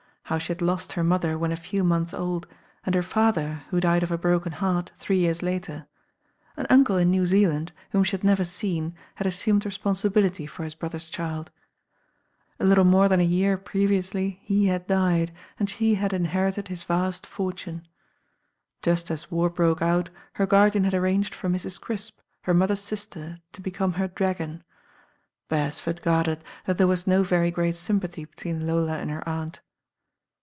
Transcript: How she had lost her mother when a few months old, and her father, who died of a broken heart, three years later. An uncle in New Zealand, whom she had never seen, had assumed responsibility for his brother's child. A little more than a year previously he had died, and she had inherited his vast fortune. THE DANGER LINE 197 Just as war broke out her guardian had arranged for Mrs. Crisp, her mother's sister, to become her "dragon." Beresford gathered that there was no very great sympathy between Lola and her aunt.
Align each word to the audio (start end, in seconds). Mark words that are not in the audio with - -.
How 0.25 0.37
she 0.37 0.53
had 0.53 0.61
lost 0.61 0.93
her 0.93 1.03
mother 1.03 1.37
when 1.37 1.51
a 1.51 1.57
few 1.57 1.83
months 1.83 2.13
old, 2.13 2.47
and 2.85 2.95
her 2.95 3.03
father, 3.03 3.63
who 3.69 3.81
died 3.81 4.01
of 4.01 4.13
a 4.13 4.17
broken 4.17 4.53
heart, 4.53 4.89
three 4.95 5.17
years 5.17 5.43
later. 5.43 5.87
An 6.55 6.65
uncle 6.69 6.95
in 6.95 7.11
New 7.11 7.25
Zealand, 7.25 7.73
whom 7.89 8.05
she 8.05 8.11
had 8.11 8.23
never 8.23 8.45
seen, 8.45 8.95
had 9.15 9.27
assumed 9.27 9.65
responsibility 9.65 10.47
for 10.47 10.63
his 10.63 10.73
brother's 10.73 11.09
child. 11.09 11.51
A 12.61 12.65
little 12.65 12.85
more 12.85 13.09
than 13.09 13.19
a 13.19 13.23
year 13.25 13.57
previously 13.57 14.39
he 14.43 14.67
had 14.67 14.87
died, 14.87 15.33
and 15.59 15.69
she 15.69 15.95
had 15.95 16.13
inherited 16.13 16.69
his 16.69 16.83
vast 16.83 17.27
fortune. 17.27 17.85
THE 18.83 18.95
DANGER 18.95 19.25
LINE 19.27 19.29
197 19.29 19.29
Just 19.29 19.29
as 19.29 19.31
war 19.31 19.49
broke 19.49 19.81
out 19.81 20.11
her 20.39 20.45
guardian 20.45 20.85
had 20.85 20.93
arranged 20.93 21.35
for 21.35 21.49
Mrs. 21.49 21.81
Crisp, 21.81 22.19
her 22.43 22.53
mother's 22.53 22.79
sister, 22.79 23.41
to 23.51 23.59
become 23.59 23.91
her 23.93 24.07
"dragon." 24.07 24.63
Beresford 25.49 26.01
gathered 26.01 26.41
that 26.65 26.77
there 26.77 26.87
was 26.87 27.05
no 27.05 27.21
very 27.21 27.51
great 27.51 27.75
sympathy 27.75 28.23
between 28.23 28.65
Lola 28.65 28.97
and 28.97 29.09
her 29.09 29.27
aunt. 29.27 29.59